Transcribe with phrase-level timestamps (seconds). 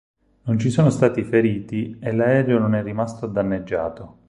[0.45, 4.17] Non ci sono stati feriti e l'aereo non è rimasto danneggiato.